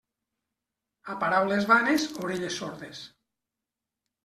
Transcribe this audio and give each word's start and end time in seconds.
A 1.15 1.17
paraules 1.25 1.69
vanes, 1.73 2.07
orelles 2.23 2.59
sordes. 2.65 3.05